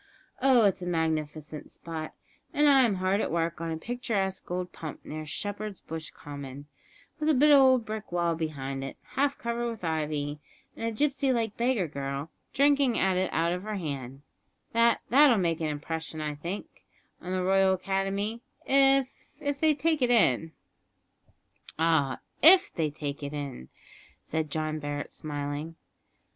[0.41, 0.65] Oh!
[0.65, 2.15] it's a magnificent spot,
[2.55, 6.65] and I'm hard at work on a picturesque old pump near Shepherd's Bush Common,
[7.19, 10.39] with a bit of old brick wall behind it, half covered with ivy,
[10.75, 14.23] and a gipsy like beggar girl drinking at it out of her hand;
[14.73, 16.83] that that'll make an impression, I think,
[17.21, 19.07] on the Royal Academy, if
[19.39, 20.51] if they take it in."
[21.77, 22.21] "Ah!
[22.41, 23.69] if they take it in,"
[24.23, 25.75] said John Barret, smiling.